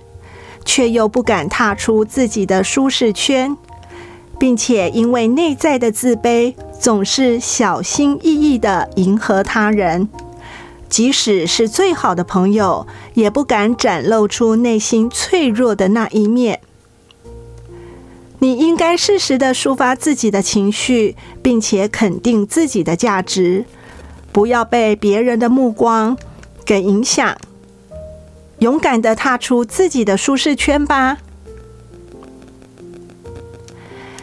[0.64, 3.58] 却又不敢踏出自己的舒适圈。
[4.40, 10.08] 并且因为内在的自卑，总是小心翼翼的迎合他人，
[10.88, 16.62] 即使是最好的朋友，也不敢展露出内心脆弱的那一面。
[18.40, 23.66] 你应该适时的抒发自己的情绪，并且肯定自己的价值，
[24.32, 26.16] 不要被别人的目光
[26.64, 27.36] 给影响，
[28.60, 31.18] 勇敢的踏出自己的舒适圈吧。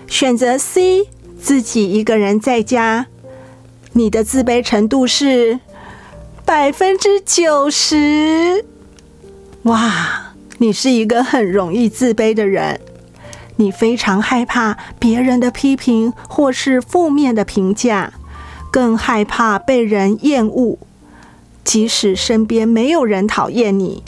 [0.07, 1.09] 选择 C，
[1.45, 3.07] 自己一个人在家，
[3.93, 5.61] 你的自卑程度是
[6.43, 8.65] 百分之九十。
[9.65, 12.81] 哇，你是一个很容易自卑的人，
[13.57, 18.15] 你非常害怕别人的批评或是负面的评价，
[18.71, 20.79] 更害怕被人厌恶。
[21.63, 24.03] 即使身边没有人讨厌你，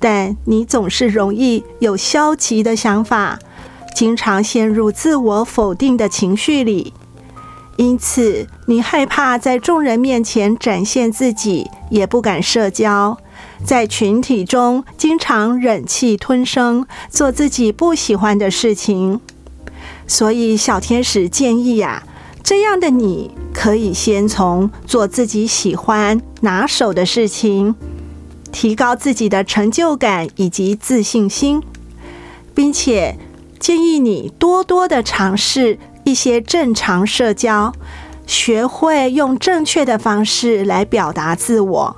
[0.00, 3.38] 但你总是容易有消极的想法。
[3.94, 6.94] 经常陷入自我否定的情绪里，
[7.76, 13.18] 因此你害怕在众人面前展现自己，也不敢社交，
[13.64, 19.20] 在群体中经常忍气吞声，做自己不喜欢的事情。
[20.06, 22.02] 所以小天使建议呀，
[22.42, 27.74] 这样的你可以先从做自己喜欢、拿手的事情，
[28.50, 31.62] 提高自己的成就感以及自信心，
[32.54, 33.18] 并且。
[33.60, 37.74] 建议你多多的尝试一些正常社交，
[38.26, 41.96] 学会用正确的方式来表达自我，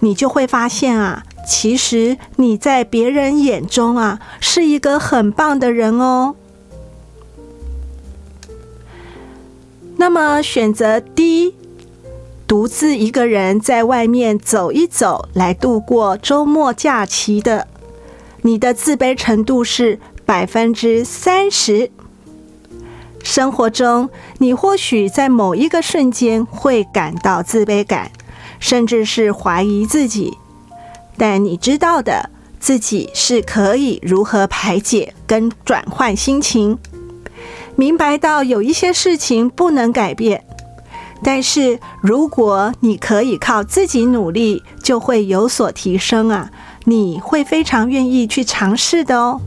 [0.00, 6.34] 你就会发现啊，其实你在别人眼中啊是一个很棒的人哦。
[9.96, 11.54] 那么选择 D，
[12.46, 17.66] 独自一个人在外面走一走来度过周末假期的，
[18.42, 19.98] 你的自卑程度是。
[20.28, 21.90] 百分之三十。
[23.24, 28.10] 生活中，你或许在某一个瞬间会感到自卑感，
[28.60, 30.36] 甚至是怀疑自己。
[31.16, 32.28] 但你知道的，
[32.60, 36.76] 自己是可以如何排解跟转换心情，
[37.74, 40.44] 明白到有一些事情不能改变，
[41.24, 46.50] 但是如果你可以靠自己努力，就会有所提升啊！
[46.84, 49.40] 你会非常愿意去尝试的哦。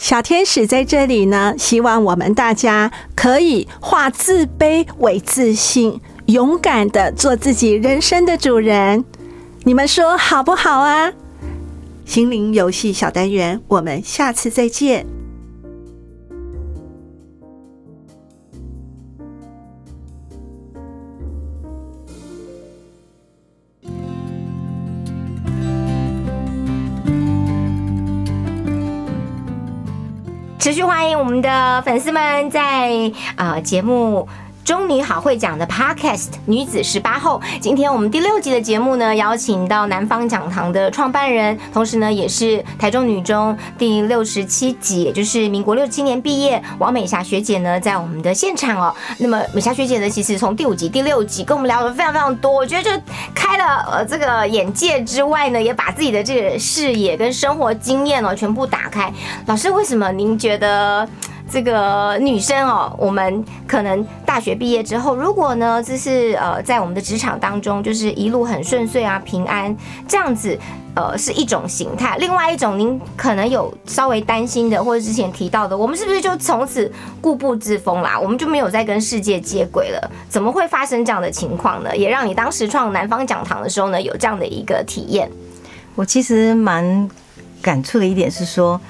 [0.00, 9.04] 小天使在这里呢，希望我们大家可以化自卑为自信，勇敢的做自己人生的主人。
[9.64, 11.12] 你们说好不好啊？
[12.06, 15.04] 心灵游戏小单元，我们下次再见。
[31.18, 34.28] 我们的粉丝们在啊节目。
[34.70, 48.94] 中女好会讲的 Podcast 女子十八后，今天我们第六集的节目呢，邀请到南方讲堂的创办人，同时呢，也是台中女中第六十七级，也就是民国六七年毕业，王美霞学姐呢，在我们的现场哦。
[49.18, 52.90] 那么美霞学姐呢，其实从第五集、第六集跟我们聊的非常非常多，我觉得就
[53.34, 59.12] 开了呃这个眼界之外呢，也把自己的这个视野跟生活经验哦全部打开。
[59.46, 61.08] 老师，为什么您觉得？
[61.50, 70.56] 这个女生哦，我们可能大学毕业之后，如果呢，就是呃，在我们的职场当中，就是一路很顺遂啊，平安这样子，
[70.94, 72.16] 呃，是一种形态。
[72.18, 78.16] 另外一种，您可能有稍微担心的，或者之前提到的，我们是不是就从此固步自封啦？
[78.16, 80.10] 我们就没有再跟世界接轨了？
[80.28, 81.96] 怎么会发生这样的情况呢？
[81.96, 85.28] 也让你当时创南方讲堂的时候呢，有这样的一个体验？
[85.96, 87.10] 我其实蛮
[87.60, 88.80] 感触的一点是说，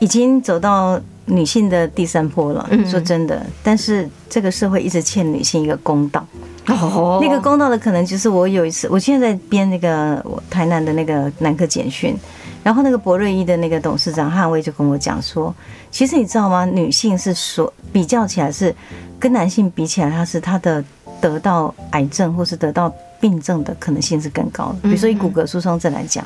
[0.00, 1.00] 已经走到。
[1.30, 6.26] 女性的第三波了，说真的，但是这个社会一直欠女性一个公道。
[6.66, 12.14] 哦，那个公道的可能就是我有一次，我现在在编那个台南的那个男科简讯，
[12.62, 15.54] 然后那个博瑞一的那个董事长汉威就跟我讲说，
[15.90, 16.66] 其实你知道吗？
[16.66, 18.74] 女性是所比较起来是
[19.18, 20.84] 跟男性比起来，她是她的
[21.20, 24.78] 得到癌症或是得到病症的可能性是更高的。
[24.82, 26.24] 比如说以骨骼疏松症来讲，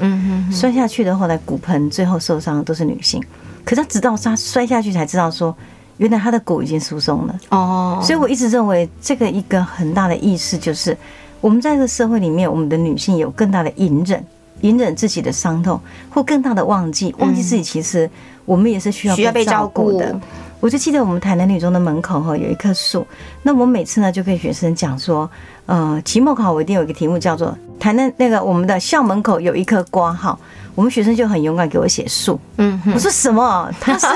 [0.52, 3.22] 摔下去的后来骨盆最后受伤的都是女性。
[3.64, 5.54] 可是她直到她摔下去才知道说，
[5.96, 8.00] 原来她的骨已经疏松了哦。
[8.02, 10.96] 所以我一直认为这个一个很大的意识就是，
[11.40, 14.24] 我们在这个社会里面，我们的女性有更大的隐忍，
[14.60, 15.80] 隐忍自己的伤痛，
[16.10, 18.08] 或更大的忘记，忘记自己其实
[18.44, 20.18] 我们也是需要需要被照顾的。
[20.64, 23.06] 我就记得我们台南女中的门口哈有一棵树，
[23.42, 25.30] 那我每次呢就跟学生讲说，
[25.66, 30.38] 呃，期末考我一定有一个题目叫做台南那个我们的校门口有一棵瓜号。
[30.74, 33.70] 我们学生就很勇敢给我写树，嗯，我说什么？
[33.78, 34.06] 他是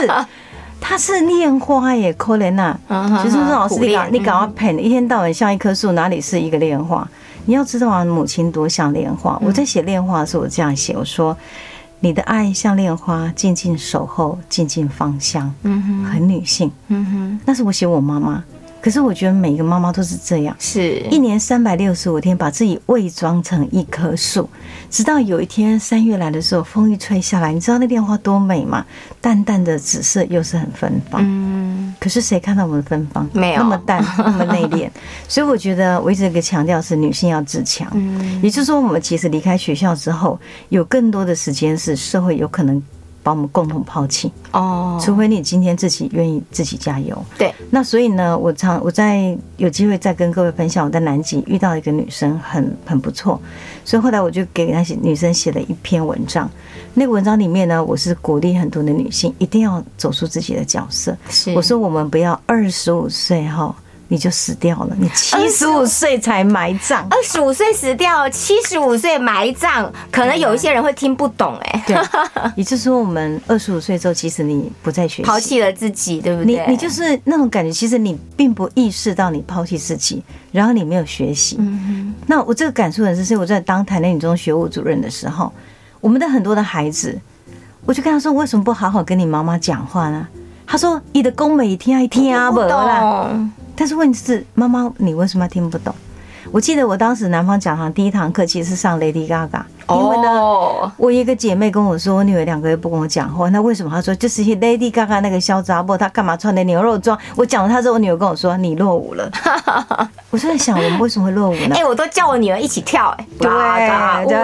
[0.81, 2.75] 他是莲花耶，可怜呐！
[3.23, 7.07] 学生说老师你搞你搞喷，一天到晚像一棵树，哪里是一个莲花？
[7.45, 9.39] 你要知道啊，母亲多像莲花。
[9.45, 11.37] 我在写莲花的时候，我这样写，我说
[12.01, 17.41] 你的爱像恋花，静静守候，静静芳香，嗯哼，很女性，嗯哼。
[17.45, 18.45] 那是我写我妈妈。
[18.89, 24.49] 可是我觉得每个妈妈都是这样，是一年三百六十五天把自己伪装成一棵树，
[24.89, 28.83] 直到有一天三月来的时候，风一吹下来，你知道那莲花多美吗？
[29.21, 31.21] 淡淡的紫色，又是很芬芳。
[31.23, 33.29] 嗯，可是谁看到我们的芬芳？
[33.35, 34.89] 没有那么淡，那么内敛。
[35.29, 37.87] 所以我觉得我一直一个强调是女性要自强。
[37.93, 42.83] 嗯，也就是说，我们其实离开学校之后，有更多的时间是社会有可能。
[43.29, 47.23] 把我们共同抛弃哦，除非你今天自己愿意自己加油。
[47.37, 53.39] 对，那所以呢，我常我在有机会再跟各位分享，我在南极遇到一个女生很很不错，
[53.85, 56.51] 所以后来我就给那些女生写了一篇文章。
[56.95, 61.15] 那个文章里面呢，我是鼓励很多的女性一定要走出自己的角色。
[61.29, 63.77] 是，我说我们不要二十五岁哈。
[64.09, 64.97] 你就死掉了。
[64.99, 71.85] 你七十五岁才埋葬，二十五岁死掉，七十五岁埋葬，可能有一些人会听不懂哎。
[71.87, 71.97] 对，
[72.57, 76.65] 也就是说，我们二十五岁之后，其实你不再学习，抛弃了自己，对不对？
[76.67, 81.57] 你你就是那种感觉，其实你并不意识到你抛弃自己，然后你没有学习。
[81.61, 85.53] 嗯那我这个感触很深，是我在当台内女中学务主任的时候，
[86.01, 87.19] 我们的很多的孩子，
[87.85, 90.27] 我就跟他说：为什么不好好跟你妈妈讲话呢？
[90.71, 93.31] 他说：你的宫美听一听啊，不啦。
[93.75, 95.95] 但是问题是，妈妈，你为什么听不懂？
[96.51, 103.91] 我记得我当时南方讲堂第一堂课其实是上 Lady Gaga，因为呢，我一个姐妹跟我说，我女儿两个月不跟我讲话，那为什么？
[103.91, 107.19] 她说就是 Lady Gaga 那个小杂不，她干嘛穿的牛肉装？
[107.37, 109.31] 我讲了她之后，我女儿跟我说你落伍了。
[110.31, 111.75] 我就在想，我们为什么会落伍呢？
[111.77, 114.37] 哎，我都叫我女儿一起跳，哎，对，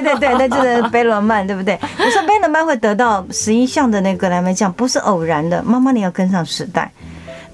[0.00, 1.78] 对对对，那就是贝伦曼，对不对？
[1.98, 5.62] 我说贝伦曼会得到十一项的那个蓝莓奖，不是偶然的。
[5.62, 6.90] 妈妈，你要跟上时代。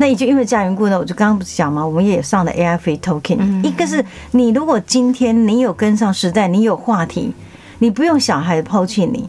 [0.01, 1.87] 那也就因为这样缘故呢，我就刚刚不是讲嘛？
[1.87, 3.63] 我们也上了 AI Free Token。
[3.63, 7.35] 一个是你如果今天你有跟上时代，你有话题，
[7.81, 9.29] 你不用小孩抛弃你，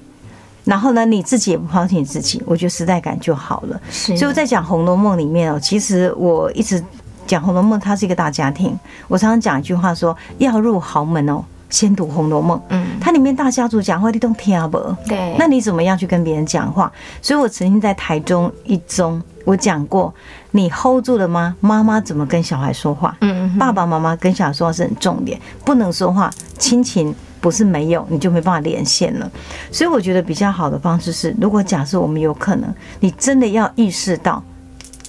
[0.63, 3.81] 然后呢你自己也不抛弃你自己，我觉得时代感就好了。
[3.89, 6.81] 所以我在讲《红楼梦》里面哦，其实我一直
[7.27, 8.73] 讲《红楼梦》，它是一个大家庭。
[9.09, 12.57] 我常常讲一句话说，要入豪门哦，先读《红楼梦》。
[12.69, 14.77] 嗯，它里面大家族讲话你都听不？
[15.05, 15.35] 对。
[15.37, 16.89] 那你怎么样去跟别人讲话？
[17.21, 19.21] 所以我曾经在台中一中。
[19.43, 20.13] 我讲过，
[20.51, 21.55] 你 hold 住了吗？
[21.59, 23.15] 妈妈怎么跟小孩说话？
[23.21, 29.29] 嗯爸爸妈妈跟小孩说话是很重点，不能说话，亲情不是没有，你就没办法连线了。
[29.71, 34.43] 所以我觉得比较好的方式是，如果假设我们有可能，你真的要意识到，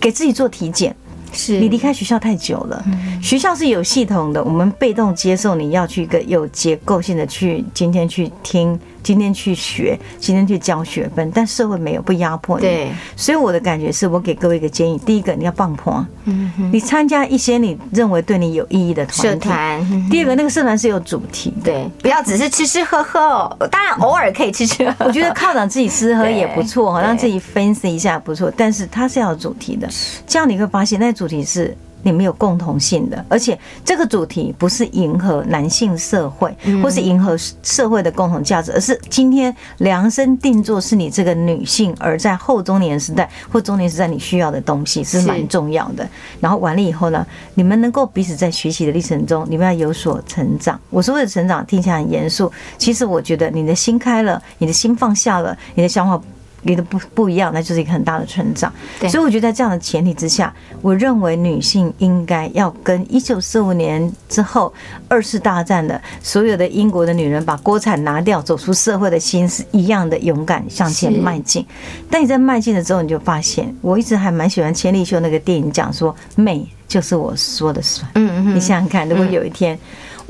[0.00, 0.94] 给自己做体检。
[1.34, 2.84] 是你离开学校太久了，
[3.22, 12.66] 学校是有系统的，我们被动接受你要去一个有结构性的去今天去听，今天去学，今天去交学分，但社会没有不压迫你。
[12.66, 19.48] 对，所以我的感觉是我给各位一个建议：第一个，你要棒破，嗯哼，你参加一些你认为对你有意义的社团体。
[19.48, 21.72] 团，第二个，那个社团是有主题的。
[21.72, 25.04] 对，不要只是吃吃喝喝哦，当然偶尔可以吃吃喝喝。
[25.06, 29.88] 我觉得犒赏自己吃喝也不错哈，让自己分析一下不错，但是它是要有主题的，
[30.26, 31.76] 这样你会发现那主题是。
[32.02, 46.08] 你们有共同性的，而且这个主题不是迎合男性社会，或是迎合社会的共同价值，而是今天量身定做是你这个女性，而在后中年时代或中年时代你需要的东西是蛮重要的。
[46.40, 50.78] 然后完了以后呢，你们能够彼此在学习的历程中，你们要有所成长。
[50.90, 56.20] 我说的成长听起来很严肃，其实我觉得你的心开了，你的心放下了，你的想法。
[56.62, 58.72] 你的不不一样，那就是一个很大的成长。
[59.00, 64.72] 对所以我觉得在这样的前提之下，我认为女性应该要跟一九四五年之后
[65.08, 71.66] 二次大战的所有的英国的女人把锅铲拿掉，走出社会的心是一样的勇敢向前迈进。
[72.10, 78.08] 但你在迈进了之后，你就发现，我一直还蛮喜欢千利休那个电影讲说，美就是我说的算。
[78.14, 79.78] 嗯嗯你想想看，如果有一天。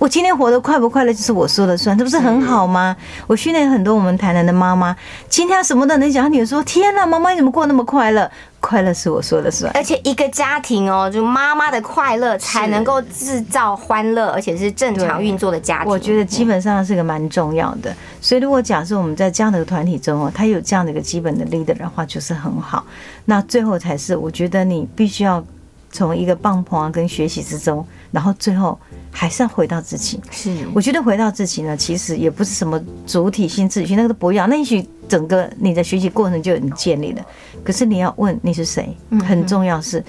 [0.03, 2.97] 我今天活得快不快乐，就是我说了算，这不是很好吗？
[3.29, 4.97] 我训练很多我们台南的妈妈，
[5.29, 8.29] 今天什么都能讲，她女儿说：“天哪，妈妈你怎么过那么快乐？
[8.59, 9.71] 快乐是我说了算。
[9.77, 15.89] 而且一个家庭哦，就妈妈的快乐才能够制造欢乐，而且是正常运作的家”庭。
[15.89, 17.95] 我觉得基本上是个蛮重要的。
[18.21, 22.85] 所以如果假设我们在这样的一个团体中哦，他有这样的一个基本的 leader 的话，就是很好。
[23.27, 25.45] 那最后才是我觉得你必须要
[25.93, 28.77] 从一个棒棒跟学习之中，然后最后
[29.13, 30.21] 还是要回到自己。
[30.31, 34.47] 是我觉得回到自己呢，其实也不是什么主体性、自己性，那个都不要。
[34.49, 37.25] 那也许整个你的学习过程就已经建立了。
[37.63, 40.03] 可是你要问你是谁，很重要是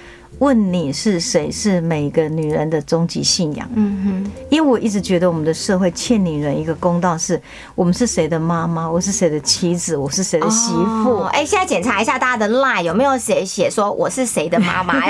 [0.43, 3.65] 问你是谁，是每个女人的终极信仰。
[3.75, 7.41] 嗯哼因为我一直觉得我们的社会欠女人一个公道，是
[7.75, 11.21] 我们是谁的妈妈，我是谁的妻子，我是谁的，媳妇。
[11.21, 15.01] 哦哎、现在检查一下大家的 line 有没有写写说我是谁的妈妈？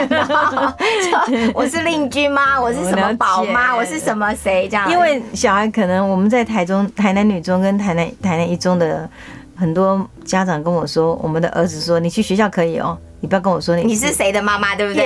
[1.56, 4.92] 我是令君妈，我是什么宝妈，我是什么谁这样？
[4.92, 9.10] 因为小孩可能我们在台中、台南女中跟台南台南一中的
[9.56, 15.04] 很多家长跟我说，我们的儿子说你去学校可以哦，你不要跟我说你你是谁的妈妈，对不对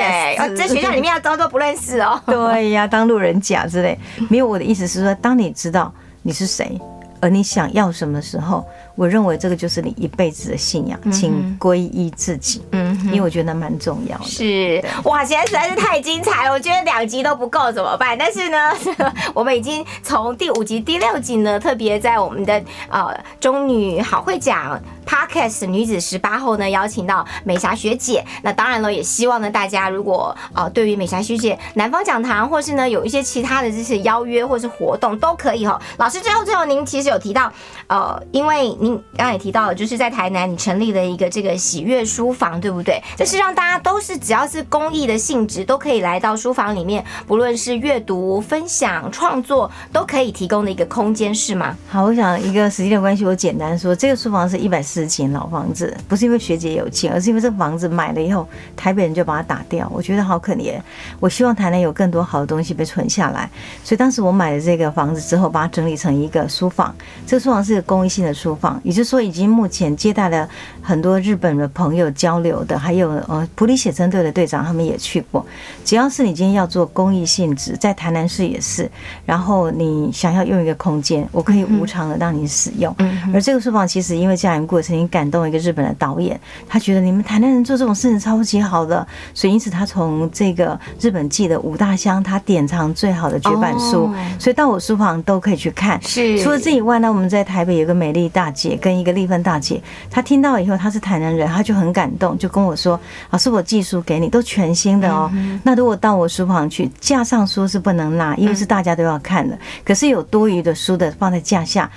[0.55, 2.19] 在学校里面要装作不认识哦。
[2.25, 3.97] 对呀，当路人甲之类。
[4.29, 6.79] 没有，我的意思是说，当你知道你是谁，
[7.19, 8.65] 而你想要什么时候，
[8.97, 12.61] 我认为这个就是你一辈子的信仰，请皈依自己。
[12.71, 14.23] 嗯因为我觉得那蛮重要的。
[14.25, 18.17] 是哇，现在实在是太精彩了，我觉得两集都不够怎么办？
[18.19, 18.57] 但是呢，
[19.35, 28.25] 我们已经从第五集、第六集呢，特别在我们的呃中女好会讲 Podcast 女子十八后呢，邀请到美霞学姐。
[28.41, 35.79] 那当然了，也希望呢大家如果呃对于美霞学姐南方讲堂，或是呢有一些其他的这些邀约或是活动都可以哦。
[35.97, 37.51] 老师最后最后您其实有提到
[37.87, 43.01] 呃，因为您刚刚也提到了，就是在台南你成立了一个这个喜悦书房，对不对？
[43.17, 51.75] 这是让大家都是只要是公益的性质，都可以来到书房里面，不论是阅读、分享、创作，都可以提供的一个空间，是吗？
[51.89, 60.79] 好，我想一个时间的关系，我简单说，这个书房是一百四十间老房子，不是因为学姐有钱，而是因为这个房子买了以后，台北人就把它打掉，我觉得好可怜。
[61.19, 63.49] 我希望台南有更多好的东西被存下来，
[63.83, 66.95] 所以当时我买了这个房子之后，把它整理成一个书房。
[67.25, 70.47] 这个书房是个公益性的书房，也就是说，已经目前接待了
[70.81, 75.45] 很多日本的朋友交流的，还有呃普里写真队的队长他们也去过。
[75.83, 78.89] 只要是你今天要做公益性质，在台南市也是，
[79.25, 82.95] 然后你想要用一个空间，我可以无偿的让你使用。
[83.33, 96.01] 而这个书房其实因为家园过曾经感动一个日本的导演，他觉得你们台南人做这种事情超级好的，所以因此他从这个日本寄的五大箱，他典藏最好的绝版书哦，所以到我书房都可以去看。
[96.01, 102.99] 是除了这以外呢，我们在台北有个美丽大姐跟一个丽芬大姐，她听到以后，她是台南人，她就很感动，就跟我说
[103.31, 105.31] ：“老师，我寄书给你，都全新的哦。
[105.63, 109.57] 那如果到我书房去，架上书是不能拿，因为是大家都要看的。
[109.85, 111.89] 可是有多余的书的放在架下。”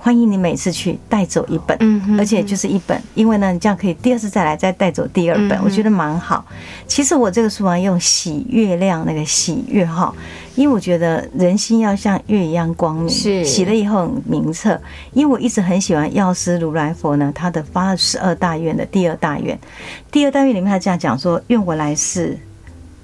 [0.00, 1.76] 欢迎你每次去带走一本，
[2.16, 6.44] 而且就是一本，因为呢，你这样可以第二次再来再带走第二本，我觉得蛮好。
[6.86, 10.14] 其实我这个书房，用喜月亮那个喜月哈，
[10.58, 14.76] 因为我觉得人心要像月一样光明，是洗了以后很明澈。
[15.12, 19.56] 因为我一直很喜欢药师如来佛呢，他的发了十二大愿的第二大愿，
[20.10, 22.36] 第二大愿里面他这样讲说：愿我来世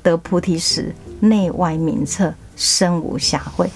[0.02, 3.68] 得菩提时，内外明澈，身无瑕秽。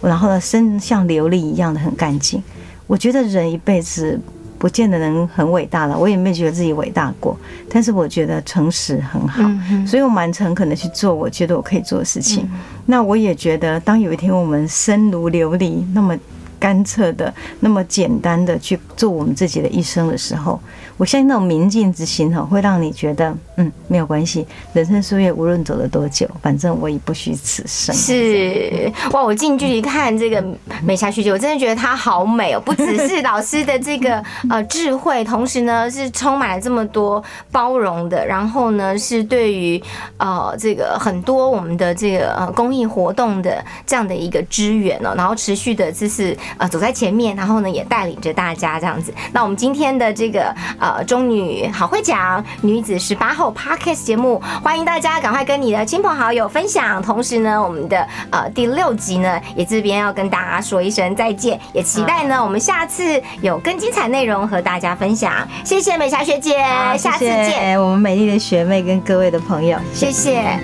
[0.00, 2.42] 然后呢，身像琉璃一样的很干净。
[2.86, 4.18] 我觉得人一辈子
[4.58, 7.36] 不见得能很伟大了，我也没觉得自己伟大过，
[7.68, 9.42] 但是我觉得诚实很好，
[9.86, 12.48] 所以我蛮诚恳的去做我觉得我可以做的事情。
[12.86, 16.16] 那我也觉得，当有一天我们身如琉璃，那么
[16.58, 20.58] 干澈的、那么简单的去做我们自己的一生的时候，
[20.96, 27.94] 我相信那种明镜之心哈，会让你觉得，嗯，没有关系，人生岁月无论走了多久，反正我已不虚此生。
[27.94, 30.44] 是哇，我近距离看这个
[30.82, 32.60] 美霞学姐，我真的觉得她好美哦！
[32.60, 39.82] 不只是老师的这个 呃智慧，同时呢是充满了这么多包容的，然后呢是对于
[40.18, 49.14] 呃这个很多我们的这个呃公益活动的这样的一个支援哦，然后持续的就是呃走在前面，然后呢也带领着大家这样子。
[49.32, 57.02] 那我们今天的这个呃中女好会讲女子十八后 Podcast 节目，欢迎大家赶快跟你的亲朋好友分享。
[57.02, 65.32] 同时呢，我们的呃第六集呢，也这边要跟大家说一声再见，也期待呢我们下次有更精彩内容和大家分享。
[65.64, 70.58] 谢谢美霞学姐，好下次见，我们美丽的学妹跟各位的朋友，谢谢